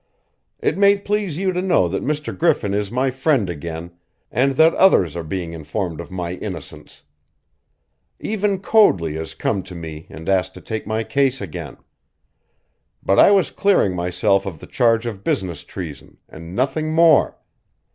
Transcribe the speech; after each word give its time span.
It 0.57 0.79
may 0.79 0.97
please 0.97 1.37
you 1.37 1.53
to 1.53 1.61
know 1.61 1.87
that 1.87 2.03
Mr. 2.03 2.35
Griffin 2.35 2.73
is 2.73 2.91
my 2.91 3.11
friend 3.11 3.47
again, 3.51 3.91
and 4.31 4.53
that 4.53 4.73
others 4.73 5.15
are 5.15 5.21
being 5.21 5.53
informed 5.53 6.01
of 6.01 6.09
my 6.09 6.33
innocence. 6.37 7.03
Even 8.19 8.57
Coadley 8.61 9.13
has 9.13 9.35
come 9.35 9.61
to 9.61 9.75
me 9.75 10.07
and 10.09 10.27
asked 10.27 10.55
to 10.55 10.61
take 10.61 10.87
my 10.87 11.03
case 11.03 11.39
again. 11.39 11.77
But 13.03 13.19
I 13.19 13.29
was 13.29 13.51
clearing 13.51 13.95
myself 13.95 14.47
of 14.47 14.57
the 14.57 14.65
charge 14.65 15.05
of 15.05 15.23
business 15.23 15.63
treason, 15.63 16.17
and 16.27 16.55
nothing 16.55 16.95
more. 16.95 17.37